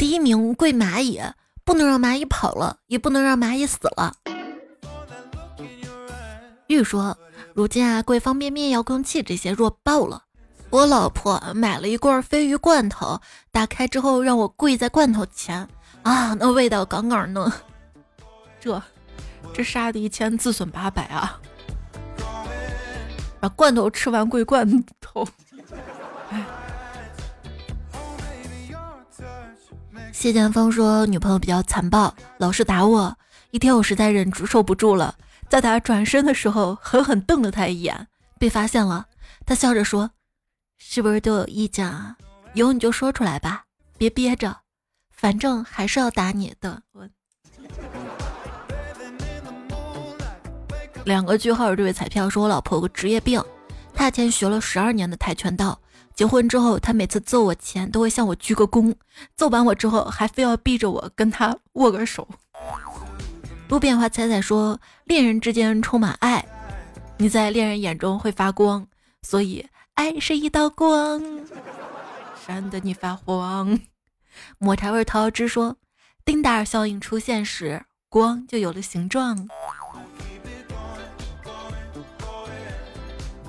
[0.02, 1.22] 第一名跪蚂蚁，
[1.64, 4.12] 不能让蚂蚁跑了，也不能让蚂蚁死了。
[6.66, 7.16] 玉说，
[7.54, 10.24] 如今啊，跪方便面、遥控器这些弱爆了。
[10.70, 13.20] 我老婆买了一罐鲱鱼罐头，
[13.52, 15.68] 打开之后让我跪在罐头前，
[16.02, 17.52] 啊，那味道杠杠的。
[18.58, 18.82] 这，
[19.54, 21.38] 这杀敌一千，自损八百啊！
[23.38, 24.68] 把罐头吃完跪罐
[25.00, 25.24] 头。
[26.30, 26.44] 哎
[30.12, 33.16] 谢剑锋说女朋友比较残暴，老是打我。
[33.50, 35.14] 一天我实在忍住受不住了，
[35.48, 38.06] 在他转身的时候狠狠瞪了他一眼，
[38.38, 39.06] 被发现了。
[39.46, 40.10] 他笑着说
[40.78, 42.16] ：“是不是都有意见啊？
[42.54, 43.64] 有你就说出来吧，
[43.96, 44.54] 别憋着，
[45.10, 47.08] 反正还是要打你的。”我。
[51.04, 53.42] 两个句号，这位彩票说：“我老婆有个职业病，
[53.94, 55.80] 她以前学了十二年的跆拳道，
[56.22, 58.94] 结婚之后，他每次揍我前都会向我鞠个躬，
[59.36, 62.28] 揍完我之后还非要逼着我跟他握个手。”
[63.68, 66.46] 路变花彩彩说：“恋人之间充满爱，
[67.16, 68.86] 你在恋人眼中会发光，
[69.22, 71.20] 所以爱是一道光，
[72.46, 73.80] 闪得你发慌。”
[74.58, 75.76] 抹茶味桃汁说
[76.24, 79.48] ：“丁达尔效应出现时，光就有了形状。”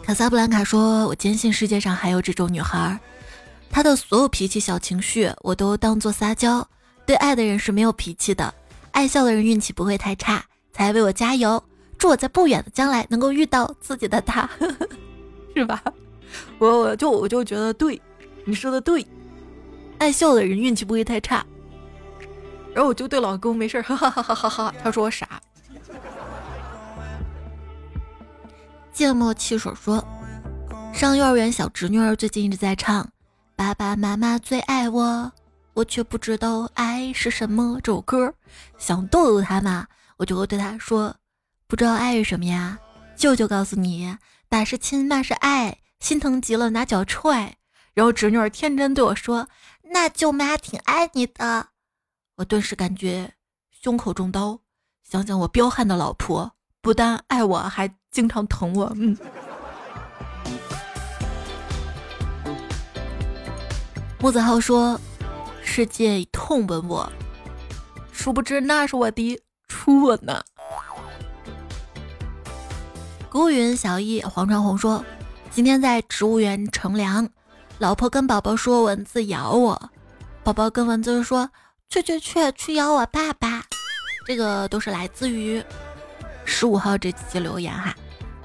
[0.06, 3.00] 卡萨布兰卡说：“我坚信世界上还有这种女孩，
[3.70, 6.68] 她的所有脾气、小情绪，我都当做撒娇。
[7.06, 8.54] 对爱的人是没有脾气的，
[8.92, 10.44] 爱笑的人运气不会太差。
[10.74, 11.64] 才为我加油，
[11.98, 14.50] 祝我在不远的将来能够遇到自己的他，
[15.56, 15.82] 是吧？
[16.60, 18.00] 我我就我就觉得对，
[18.44, 19.08] 你说的对，
[20.00, 21.46] 爱笑的人运气不会太差。
[22.74, 24.76] 然后我就对老公没事，哈哈哈哈哈哈。
[24.84, 25.42] 他说我傻。”
[28.94, 30.06] 芥末汽水说
[30.94, 33.10] ：“上幼儿园小侄女儿最近一直在唱，
[33.56, 35.32] 爸爸妈妈最爱我，
[35.74, 37.80] 我却不知道爱是什么。
[37.82, 38.32] 这首歌
[38.78, 41.16] 想逗逗她嘛，我就会对她说
[41.66, 42.78] ：“不知道爱是什么呀？
[43.16, 44.16] 舅舅告诉你，
[44.48, 47.58] 打是亲，骂是爱，心疼极了拿脚踹。”
[47.96, 49.50] 然后侄女儿天真对我说
[49.92, 51.70] ：“那舅妈挺爱你的。”
[52.38, 53.34] 我顿时感觉
[53.72, 54.60] 胸口中刀。
[55.04, 58.90] 想想我彪悍的老婆，不但爱我，还经常疼我。
[58.96, 59.18] 嗯。
[64.20, 64.98] 木子浩说
[65.62, 67.12] ：“世界痛吻我，
[68.14, 70.42] 殊不知那是我的初吻呢。”
[73.30, 75.04] 孤云小易黄长红说
[75.52, 77.28] ：“今天在植物园乘凉，
[77.80, 79.90] 老婆跟宝宝说蚊子咬我，
[80.44, 81.50] 宝宝跟蚊子说：
[81.90, 83.64] 去去去，去咬我爸爸。”
[84.26, 85.62] 这个都是来自于
[86.46, 87.94] 十五号这期留言哈。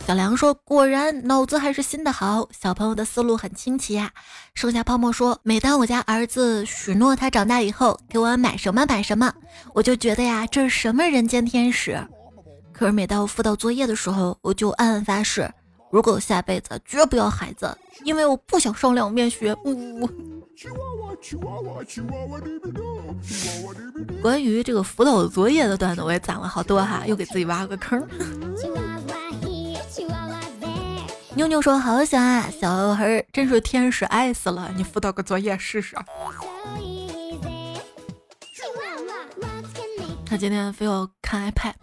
[0.08, 4.10] 小梁说：“果然脑子还是新的好，小朋友的思路很清奇呀。”
[4.56, 9.30] 剩下泡沫说：“每当我家儿子许诺他长大以后给我买什么买什么，
[9.74, 12.00] 我就觉得呀，这是什么人间天使。
[12.72, 15.46] 可是每当我辅导作业的时候，我就暗暗发誓，
[15.92, 20.08] 如果我下辈子绝不要孩子，因为我不想上两面学。”呜呜。
[24.22, 28.02] 关于这个辅导作业的段子，我也攒了好多哈，又给自己挖个坑。
[31.38, 34.74] 妞妞说：“好喜欢啊，小孩真是天使，爱死了！
[34.76, 35.94] 你辅导个作业试试。”
[40.26, 41.74] 他今天非要看 iPad，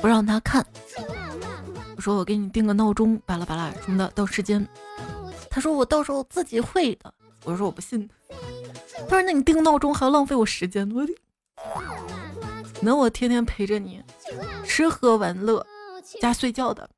[0.00, 0.64] 不让他看。
[1.96, 4.64] 我说：“我给你定个闹钟，巴拉巴拉什么的，到时间。”
[5.50, 8.08] 他说：“我到时候自己会的。”我说：“我不信。”
[9.08, 11.12] 他说：“那你定闹钟还要浪费我时间，我的，
[12.80, 14.00] 那我天天陪着你，
[14.64, 15.66] 吃喝玩乐
[16.20, 16.88] 加睡觉的。”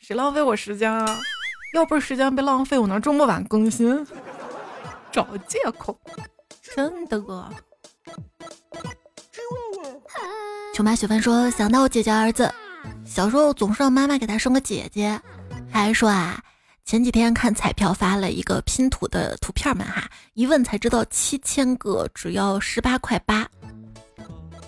[0.00, 1.18] 谁浪费我时间啊？
[1.74, 4.06] 要不是时间被浪费，我能这么晚更新？
[5.12, 5.98] 找借口，
[6.74, 7.20] 真的。
[10.74, 12.52] 穷妈雪芬说：“想到我姐姐儿子，
[13.04, 15.20] 小时候总是让妈妈给他生个姐姐。”
[15.72, 16.40] 还说啊，
[16.84, 23.48] 前几天看彩票发了一个拼图的图片嘛哈，一问才知道七千个只要十八块八。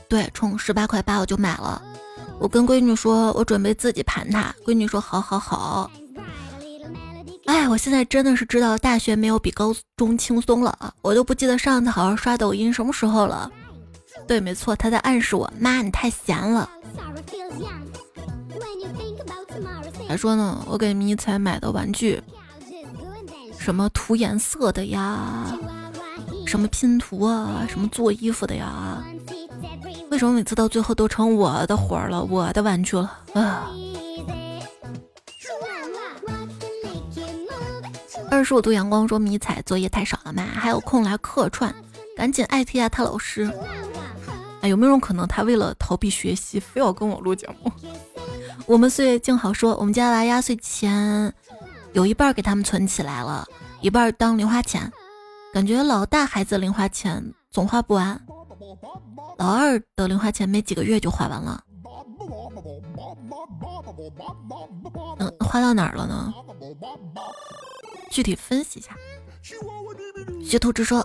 [0.08, 1.82] 对，充十八块八我就买了。
[2.40, 4.54] 我跟闺女说，我准备自己盘它。
[4.64, 5.90] 闺女说：“好好好。”
[7.46, 10.92] 哎，我现在真的是知道大学没有比高中轻松了啊。
[11.02, 13.50] 我都不记得上次好好刷抖音什么时候了。
[14.26, 16.68] 对，没错，他在暗示我，妈，你太闲了。
[20.06, 22.22] 还说呢，我给迷彩买的玩具，
[23.58, 25.56] 什么涂颜色的呀，
[26.46, 29.02] 什么拼图啊，什么做衣服的呀。
[30.10, 33.70] 为什么每次到最后都成我的活儿了，我的玩具了啊？
[38.30, 41.74] 二十五度阳光说迷彩作业太少了嘛，还有空来客串，
[42.16, 43.50] 赶紧艾特一下他老师。
[44.60, 47.70] 哎，有没有种可能他为了逃避学习，非要跟我录节目？
[48.66, 51.32] 我们岁月静好说，我们家娃压岁钱
[51.92, 53.46] 有一半给他们存起来了，
[53.80, 54.90] 一半当零花钱，
[55.52, 58.20] 感觉老大孩子零花钱总花不完。
[59.38, 61.62] 老二的零花钱没几个月就花完了，
[65.18, 66.32] 嗯，花到哪儿了呢？
[68.10, 68.96] 具体分析一下。
[70.42, 71.02] 学徒直说，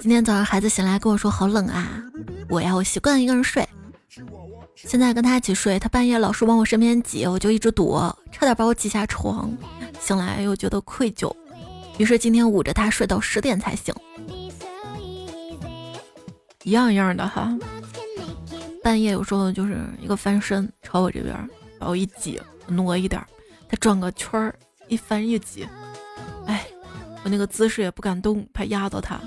[0.00, 2.02] 今天早上孩子醒来跟我说好冷啊，
[2.50, 3.66] 我呀我习惯一个人睡，
[4.74, 9.50] 现在跟他一起睡，他半夜老是往我身边挤，我就一直躲，差点把我挤下床，
[10.00, 11.32] 醒来又觉得愧疚，
[11.98, 13.94] 于是今天捂着他睡到十点才醒。
[16.64, 17.56] 一样一样的哈，
[18.82, 21.34] 半夜有时候就是一个翻身朝我这边，
[21.78, 23.24] 然后一挤，挪一点，
[23.68, 24.54] 他转个圈儿，
[24.88, 25.66] 一翻一挤，
[26.46, 26.66] 哎，
[27.22, 29.20] 我那个姿势也不敢动，怕压到他。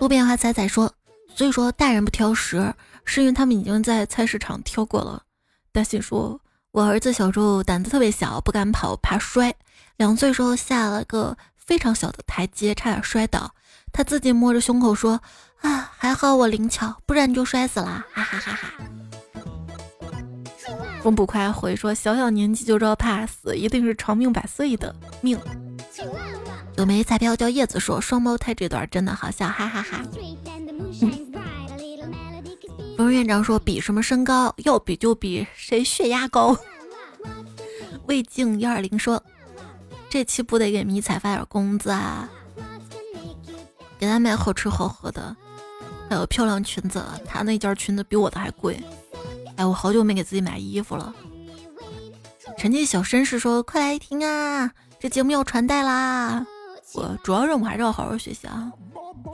[0.00, 0.92] 路边花仔仔说，
[1.34, 5.22] 所以说大人不挑食，是因为他们已经在菜市场挑过了。
[5.72, 6.40] 大喜说，
[6.72, 9.54] 我儿子小时候胆子特别小，不敢跑，怕摔，
[9.96, 13.54] 两岁时候下了个非常小的台阶，差点摔倒。
[13.92, 15.20] 他自己摸着胸口说
[15.62, 18.72] ：“啊，还好我灵巧，不然你就摔死了。”哈哈哈哈。
[21.02, 25.38] 风不快回说：“小小年纪就知道怕死，一定是长命百岁的命。”
[26.76, 30.02] 有枚彩票叫叶子说：“双胞胎这段真的好笑，哈哈哈。
[32.96, 34.54] ”冯院长说：“比什么身高？
[34.58, 36.56] 要比就比谁血压高。
[38.06, 39.22] ”魏静幺二零说
[40.10, 42.28] ：“这期不得给迷彩发点工资啊？”
[44.00, 45.36] 给他买好吃好喝的，
[46.08, 47.04] 还有漂亮裙子。
[47.26, 48.82] 他那件裙子比我的还贵。
[49.56, 51.14] 哎，我好久没给自己买衣服了。
[52.56, 56.46] 沉浸小绅士说：“快来听啊，这节目要传代啦！”
[56.94, 58.72] 我主要任务还是要好好学习啊，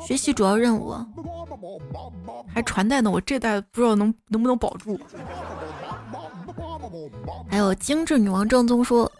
[0.04, 0.96] 学习主要任务。
[2.52, 4.98] 还传代呢，我这代不知道能能不能保住。
[7.48, 9.10] 还有精致女王正宗说，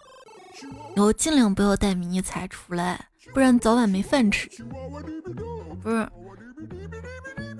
[0.96, 3.06] 以后尽量不要带迷彩出来，
[3.36, 4.48] 不然早晚没饭吃。
[5.82, 6.08] 不是，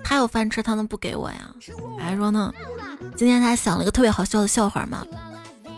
[0.03, 1.53] 他有饭吃，他能不给我呀？
[1.99, 2.51] 还说呢，
[3.15, 5.05] 今天他想了一个特别好笑的笑话嘛，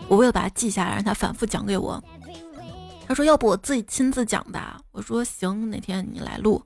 [0.08, 2.02] 我为了把它记下来，让他反复讲给我。
[3.06, 4.80] 他说要不我自己亲自讲吧。
[4.90, 6.62] 我说行，哪天你来录。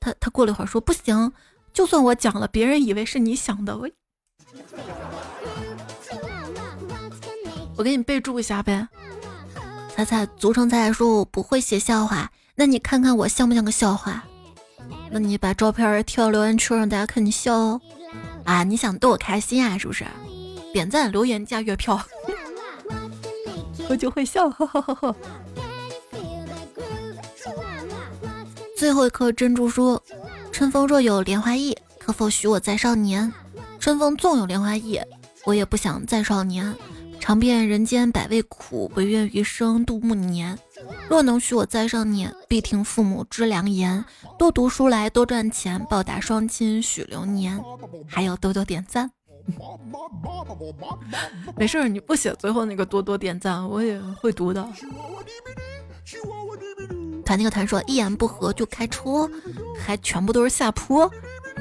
[0.00, 1.30] 他他过了一会儿说不行，
[1.74, 3.76] 就算我讲了，别人以为是你想的。
[3.76, 3.92] 喂，
[7.76, 8.88] 我给你备注一下呗。
[9.94, 14.20] 彩彩，足成彩彩说我不会写笑话，那你看看我像不像个笑话？
[15.12, 17.80] 那你把照片贴到留言区，让大家看你笑哦。
[18.42, 20.04] 啊，你想逗我开心啊，是不是？
[20.72, 22.00] 点赞、留言加月票，
[23.88, 25.16] 我就会笑，呵呵呵呵。
[28.76, 30.02] 最后一颗珍珠说
[30.50, 33.32] ：“春风若有莲花意，可否许我再少年？
[33.78, 35.00] 春风纵有莲花意，
[35.44, 36.74] 我也不想再少年。
[37.20, 40.58] 尝遍人间百味苦，唯愿余生度暮年。
[41.08, 44.04] 若能许我再上年，必听父母之良言，
[44.38, 47.62] 多读书来多赚钱，报答双亲许流年。
[48.06, 49.10] 还有多多点赞，
[51.56, 54.66] 没事儿，你不写最后那个多多点赞，我也会读的。”
[57.24, 59.30] 团那个团说一言不合就开车，
[59.78, 61.10] 还全部都是下坡。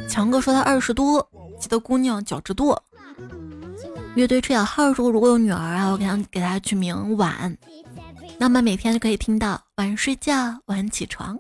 [0.08, 1.30] 强哥说他二十多，
[1.60, 2.82] 记得姑娘脚趾多。
[4.18, 7.56] 乐队吹小号说如果有女儿啊，我想给她取名晚，
[8.40, 11.38] 那么每天就可以听到晚睡觉晚起床。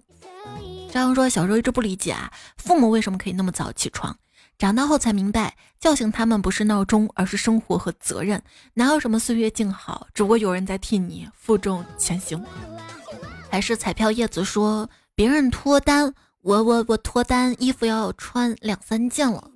[0.91, 4.15] 张扬说小时候一直不理解啊，父母为什么可以那么早起床，
[4.59, 8.39] 长大后才明白叫醒他们不是闹钟，而是生活和责任。
[8.75, 12.45] 哪有什么岁月静好，只不过有人在替你负重前行。
[13.49, 16.13] 还是彩票叶子说别人脱单，
[16.43, 19.49] 我我我脱单，衣服要穿两三件了。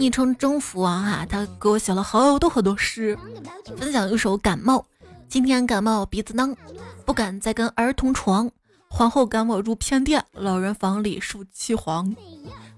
[0.00, 3.18] 昵称征服王哈，他给我写了好多好多诗，
[3.76, 4.82] 分享一首感冒。
[5.28, 6.56] 今天感冒鼻子囔，
[7.04, 8.50] 不敢再跟儿童床。
[8.88, 12.16] 皇后赶我入偏殿，老人房里树凄黄。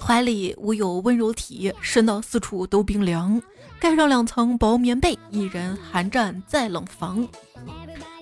[0.04, 3.40] 怀里无有温柔体，身到四处都冰凉。
[3.78, 7.28] 盖上两层薄棉被，一人寒战在冷房。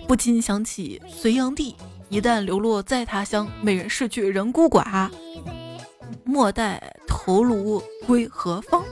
[0.07, 1.75] 不禁想起隋炀帝，
[2.09, 5.09] 一旦流落在他乡，美人逝去人孤寡，
[6.23, 8.83] 莫待头颅归何方？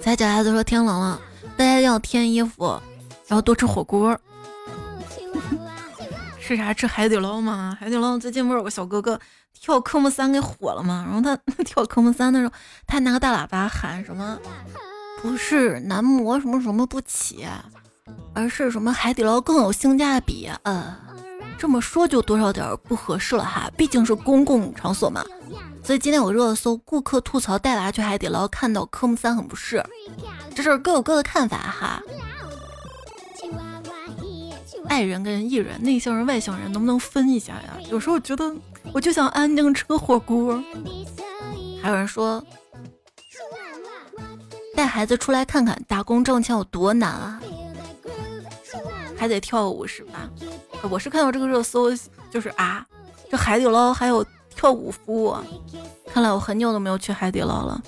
[0.00, 1.20] 在脚丫子说天冷了，
[1.56, 2.80] 大家要添衣服，
[3.26, 4.18] 然后多吃火锅。
[6.40, 6.72] 吃啥？
[6.72, 7.76] 吃海底捞吗？
[7.80, 9.18] 海底捞最近不是有个小哥哥
[9.52, 11.04] 跳科目三给火了吗？
[11.06, 12.52] 然后他 跳科目三的时候，
[12.86, 14.38] 他拿个大喇叭喊什么？
[15.20, 17.46] 不是男模什么什么不起。
[18.32, 20.48] 而是什么海底捞更有性价比？
[20.62, 20.96] 呃，
[21.58, 25.24] 这么说就多少点不合适了哈，毕竟是公共场所嘛。
[25.82, 29.84] 所以今天我热搜，顾客吐槽带娃去海底捞看到科目三很不适，
[30.54, 32.02] 这事儿各有各的看法哈。
[34.88, 37.76] 爱人跟艺人，内向人外向人能不能分一下呀？
[37.90, 38.54] 有时候觉得
[38.92, 40.62] 我就想安静吃个火锅。
[41.82, 42.44] 还有人说，
[44.74, 47.40] 带孩子出来看看打工挣钱有多难啊。
[49.16, 50.28] 还得跳舞是吧？
[50.90, 51.90] 我是看到这个热搜，
[52.30, 52.86] 就是啊，
[53.30, 54.24] 这海底捞还有
[54.54, 55.34] 跳舞服务，
[56.06, 57.82] 看来我很久都没有去海底捞了。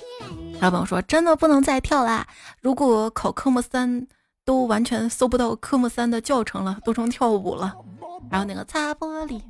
[0.59, 2.27] 老板说真的不能再跳啦，
[2.61, 4.05] 如果考科目三
[4.43, 7.73] 都完全搜不到科目三的教程了，都成跳舞了。
[8.29, 9.41] 然后那个擦玻璃，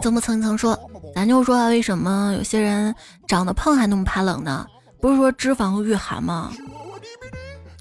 [0.00, 0.78] 曾不曾曾说，
[1.14, 2.94] 咱就说为什么有些人
[3.26, 4.64] 长得胖还那么怕冷呢？
[5.00, 6.52] 不是说脂肪御寒吗？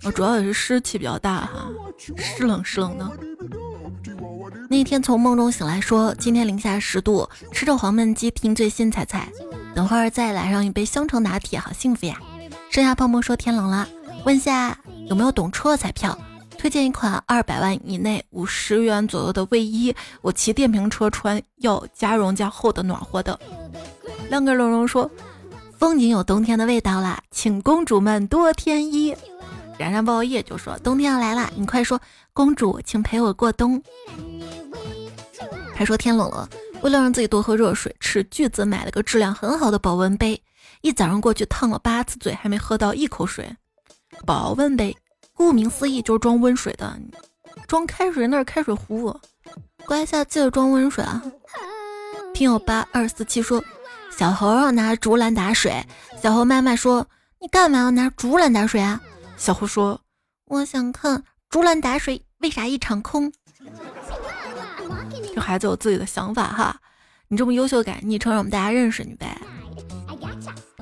[0.05, 1.67] 我主要也是湿气比较大哈，
[2.17, 3.09] 湿冷湿冷的。
[4.69, 9.29] 那天从梦中醒来，说今天零下十度，吃着黄焖鸡听最新彩彩，
[9.75, 12.19] 等会儿再来上一杯香橙拿铁，好幸福呀。
[12.69, 13.87] 剩下泡沫说天冷了，
[14.25, 14.77] 问下
[15.07, 16.17] 有没有懂车的彩票，
[16.57, 23.39] 推荐一款二百万以内五十元左右的卫衣，我骑电瓶车穿要加绒加厚的暖和的。
[24.29, 25.09] 亮哥龙龙说，
[25.77, 29.15] 风景有冬天的味道啦，请公主们多添衣。
[29.77, 31.99] 冉冉抱夜就说：“冬天要来了，你快说，
[32.33, 33.81] 公主，请陪我过冬。”
[35.75, 36.47] 还说天冷了，
[36.81, 40.39] 为了让自己多喝热水，斥巨资买了个质量很好的保温杯，
[40.81, 43.51] 一早上过去烫了八次嘴，还没喝到一口水。
[44.25, 44.95] 保温杯，
[45.33, 46.95] 顾名思义就是装温水的，
[47.67, 49.19] 装开水那是开水壶。
[49.85, 51.21] 乖下记得装温水啊。
[52.33, 53.61] 听友八二四七说
[54.15, 55.83] ：“小猴要拿竹篮打水。”
[56.21, 57.05] 小猴妈妈说
[57.41, 59.01] ：“你干嘛要拿竹篮打水啊？”
[59.43, 59.99] 小胡说
[60.47, 63.29] ：“我想看竹篮打水为啥一场空。”
[65.35, 66.79] 这孩子有自己的想法哈，
[67.27, 69.37] 你这么优秀，改昵称让我们大家认识你呗。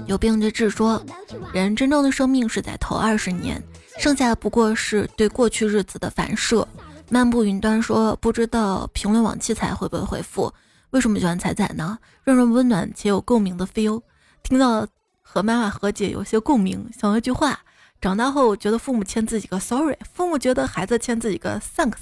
[0.06, 1.04] 有病就治说，
[1.52, 3.60] 人真正的生命是在头二十年，
[3.98, 6.68] 剩下的不过是对过去日子的反射。
[7.10, 10.54] 漫步云端说，不知道评论网器材会不会回复？
[10.92, 11.98] 为什么喜欢彩彩呢？
[12.24, 14.04] 让人温暖且有共鸣的 feel。
[14.44, 14.88] 听到
[15.24, 17.60] 和妈妈和解有些共鸣，想了一句话：
[18.02, 21.94] 长大后觉得父母欠自己个 sorry，父母觉得孩子欠自己个 thanks。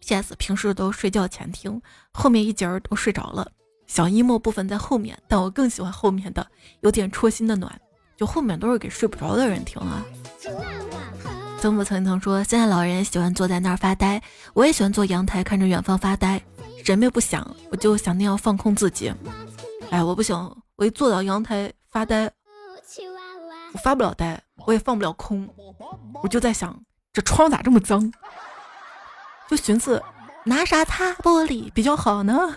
[0.00, 0.32] P.S.
[0.38, 3.50] 平时都睡觉前听，后面一节儿都睡着了。
[3.88, 6.46] 小 emo 部分在后面，但我更喜欢后面的，
[6.80, 7.78] 有点戳心的暖。
[8.16, 10.04] 就后面都是给睡不着的人听啊。
[11.60, 14.22] 曾母曾曾说，现在老人喜欢坐在那儿发呆，
[14.54, 16.40] 我也喜欢坐阳台看着远方发呆，
[16.84, 19.12] 什么也不想，我就想那样放空自己。
[19.90, 20.36] 哎，我不行，
[20.76, 22.30] 我一坐到阳台发呆，
[23.72, 25.48] 我发不了呆，我也放不了空，
[26.22, 26.78] 我就在想，
[27.10, 28.12] 这窗咋这么脏？
[29.48, 30.02] 就寻思
[30.44, 32.54] 拿啥擦玻璃比较好呢？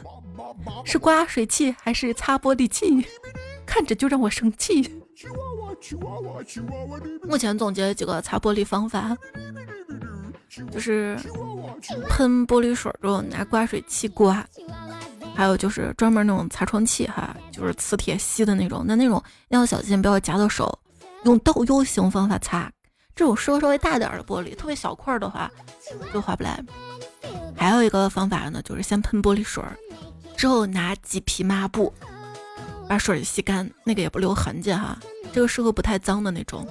[0.83, 3.07] 是刮水器还是擦玻璃器？
[3.65, 5.01] 看着就让我生气。
[7.23, 9.15] 目前总结几个擦玻璃方法，
[10.69, 11.17] 就是
[12.09, 14.45] 喷玻璃水之后拿刮水器刮，
[15.33, 20.77] 还有就是专门那种擦窗器哈，就是磁铁吸的那种，那那种要小心不要夹到手，
[21.23, 22.71] 用倒 U 型方法擦。
[23.13, 25.51] 这种适合稍微大点的玻璃，特别小块的话
[26.13, 26.63] 就划不来。
[27.55, 29.61] 还有一个方法呢，就是先喷玻璃水，
[30.35, 31.93] 之后拿几匹抹布
[32.87, 34.97] 把水吸干，那个也不留痕迹哈。
[35.33, 36.65] 这个适合不太脏的那种。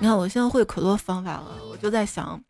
[0.00, 2.42] 你看我现在会可多方法了，我就在想，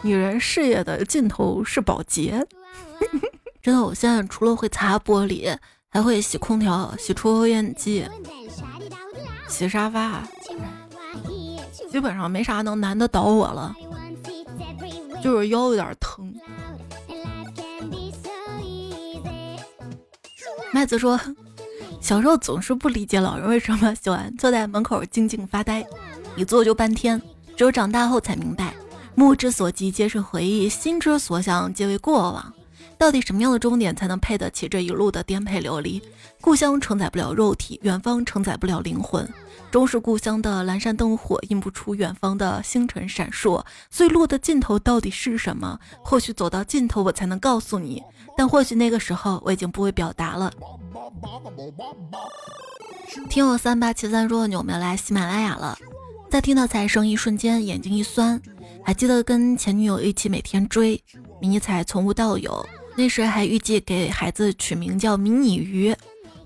[0.00, 2.46] 女人事业的尽头是保洁。
[3.60, 5.54] 真的，我现在除了会擦玻璃，
[5.90, 8.08] 还会洗空调、洗抽油烟机、
[9.52, 10.26] 洗沙发，
[11.90, 13.76] 基本上没啥能难得倒我了，
[15.22, 16.34] 就是腰有点疼。
[20.72, 21.20] 麦子说。
[22.00, 25.86] 小时候总是不理解老人为什么喜欢坐在门口静静发呆，
[26.34, 27.20] 一坐就半天。
[27.56, 28.74] 只有长大后才明白，
[29.14, 32.52] 目之所及皆是回忆，心之所想皆为过往。
[33.02, 36.00] 到底什么样的终点才能配得起这一路的颠沛流离？
[36.40, 39.28] 故乡承载不了肉体，远方承载不了灵魂。
[39.72, 43.60] 终是故乡的阑珊灯火映不出远方的星辰闪烁。
[43.90, 45.76] 所以路的尽头到底是什么？
[46.04, 48.00] 或许走到尽头我才能告诉你，
[48.36, 50.52] 但或许那个时候我已经不会表达了。
[53.28, 55.76] 听我三八七三说你有没有来喜马拉雅了？
[56.30, 58.40] 在听到彩声一瞬间，眼睛一酸。
[58.84, 61.02] 还记得跟前女友一起每天追
[61.40, 62.64] 迷彩，从无到有。
[62.94, 65.94] 那时还预计给孩子取名叫迷你鱼。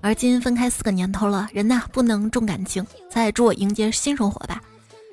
[0.01, 2.85] 而今分开四个年头了，人呐不能重感情。
[3.09, 4.61] 再祝我迎接新生活吧。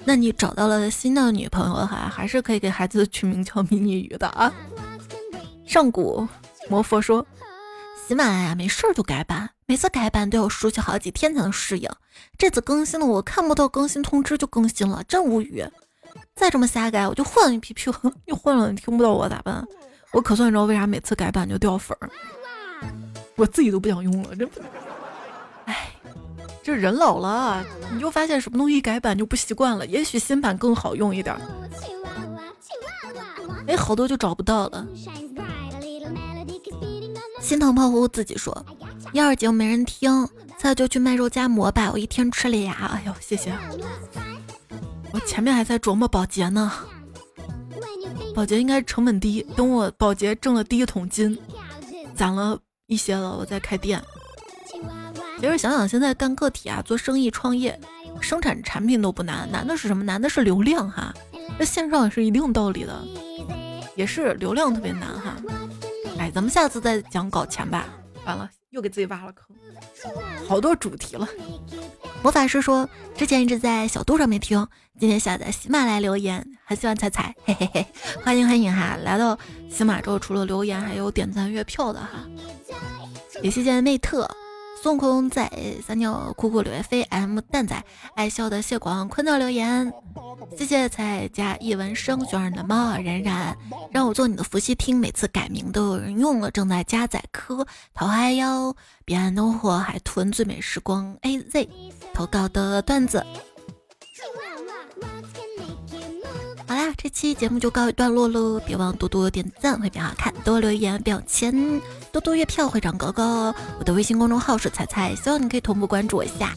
[0.05, 4.53] 那你找到了新的女朋友哈，还是可以给孩子取名叫迷你鱼的啊。
[5.67, 6.27] 上古
[6.69, 7.27] 魔佛说。
[8.07, 11.89] 喜马拉雅没事儿就改版，每次改版都要熟悉好几天才能适应。
[12.37, 15.65] 这次更新了，我看不到更新通知就更新了，真无语。
[16.37, 17.95] 再这么瞎改，我就换一批 Q，
[18.27, 19.67] 你换了你听不到我咋办？
[20.15, 22.09] 我可算知道为啥每次改版就掉粉儿，
[23.35, 24.37] 我自己都不想用了。
[24.37, 24.49] 这，
[25.65, 25.91] 哎，
[26.63, 29.85] 这人老了，你就发现什么东西改版就不习惯了。
[29.87, 31.37] 也许新版更好用一点。
[33.67, 34.87] 哎，好多就找不到了。
[37.41, 38.65] 心疼胖乎乎自己说
[39.13, 41.91] ：“一二节没人听，再就去卖肉夹馍吧。
[41.93, 42.73] 我一天吃俩。
[42.73, 43.53] 哎呦，谢谢。
[45.13, 46.73] 我前面还在琢磨保洁呢，
[48.35, 49.47] 保洁应该成本低。
[49.57, 51.39] 等我保洁挣了第一桶金，
[52.15, 54.03] 攒了一些了，我再开店。
[55.41, 57.79] 其实想想，现在干个体啊，做生意创业，
[58.21, 60.03] 生产产品都不难，难的是什么？
[60.03, 61.13] 难的是流量哈。
[61.59, 63.05] 那线上也是一定道理的，
[63.95, 65.37] 也是流量特别难哈。”
[66.19, 67.87] 哎，咱们下次再讲搞钱吧。
[68.25, 69.57] 完了，又给自己挖了坑，
[70.49, 71.27] 好多主题了。
[72.23, 74.67] 魔法师说，之前一直在小度上面听，
[74.99, 77.87] 今天下载喜马来留言，很喜欢彩彩，嘿嘿嘿，
[78.25, 78.99] 欢迎欢迎哈！
[79.05, 79.39] 来到
[79.71, 82.27] 喜马之后，除了留言，还有点赞月票的哈。
[83.43, 84.29] 也谢谢内特。
[84.85, 85.51] 孙悟空在
[85.83, 87.83] 撒尿酷酷柳叶飞 M 蛋仔
[88.15, 89.91] 爱笑的谢广坤的留言，
[90.59, 93.57] 谢谢彩加一文生熊二的猫冉冉，
[93.91, 98.77] 让我做你的伏羲听，每次改名都有人用了，正在加载科桃花妖
[99.07, 101.67] 彼岸灯火海豚最美时光 AZ
[102.13, 103.25] 投稿的段子。
[106.75, 113.55] 好啦，这期节目就告一段落喽，别忘多多点赞会变好看，多留言变有钱，多多月票会长高高。
[113.79, 116.53] 我的微信公众号是彩彩，希望你可以同步关注我一下，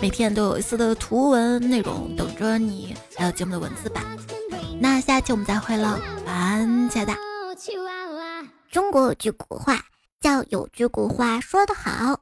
[0.00, 4.02] 每天都有一丝的图文内容等着你，还有节目的文字版。
[4.80, 7.14] 那下期我们再会了，晚安，亲爱的。
[8.72, 9.78] 中国有句古话
[10.18, 12.18] 叫“有句古话说得好”，